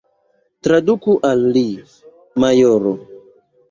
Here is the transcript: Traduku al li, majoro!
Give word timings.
Traduku 0.67 1.15
al 1.33 1.45
li, 1.59 1.65
majoro! 2.47 2.99